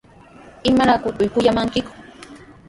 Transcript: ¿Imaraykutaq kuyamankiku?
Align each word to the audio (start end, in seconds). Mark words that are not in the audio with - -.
¿Imaraykutaq 0.69 1.29
kuyamankiku? 1.33 1.91